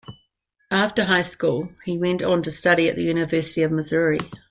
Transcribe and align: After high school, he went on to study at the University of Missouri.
After 0.71 1.03
high 1.03 1.21
school, 1.21 1.69
he 1.85 1.99
went 1.99 2.23
on 2.23 2.41
to 2.41 2.49
study 2.49 2.89
at 2.89 2.95
the 2.95 3.03
University 3.03 3.61
of 3.61 3.71
Missouri. 3.71 4.17